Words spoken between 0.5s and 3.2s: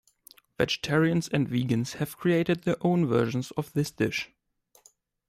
Vegetarians and vegans have created their own